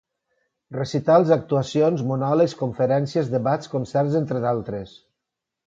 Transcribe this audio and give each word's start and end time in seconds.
Recitals, 0.75 1.29
actuacions, 1.35 2.01
monòlegs, 2.13 2.57
conferències, 2.63 3.31
debats, 3.37 3.73
concerts, 3.77 4.19
entre 4.25 4.45
d'altres. 4.49 4.99